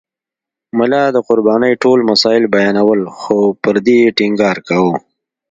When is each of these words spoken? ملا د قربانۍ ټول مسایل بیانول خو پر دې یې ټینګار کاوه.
ملا 0.77 1.03
د 1.11 1.17
قربانۍ 1.27 1.73
ټول 1.83 1.99
مسایل 2.11 2.43
بیانول 2.55 3.01
خو 3.19 3.37
پر 3.63 3.75
دې 3.85 3.97
یې 4.03 4.13
ټینګار 4.17 4.57
کاوه. 4.67 4.95